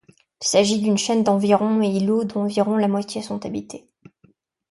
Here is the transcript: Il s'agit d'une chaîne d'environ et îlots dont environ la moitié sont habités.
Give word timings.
Il 0.41 0.47
s'agit 0.47 0.79
d'une 0.81 0.97
chaîne 0.97 1.21
d'environ 1.23 1.83
et 1.83 1.87
îlots 1.89 2.23
dont 2.23 2.41
environ 2.41 2.75
la 2.75 2.87
moitié 2.87 3.21
sont 3.21 3.45
habités. 3.45 3.85